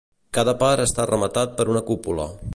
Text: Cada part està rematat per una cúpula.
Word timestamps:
Cada 0.37 0.55
part 0.63 0.83
està 0.85 1.07
rematat 1.11 1.55
per 1.61 1.69
una 1.77 1.85
cúpula. 1.93 2.29